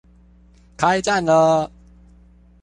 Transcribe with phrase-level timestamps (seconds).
[0.77, 1.69] 開站了